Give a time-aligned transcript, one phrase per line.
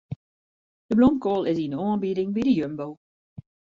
[0.87, 2.87] De blomkoal is yn de oanbieding by de Jumbo.